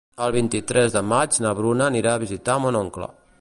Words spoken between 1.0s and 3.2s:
maig na Bruna anirà a visitar mon oncle.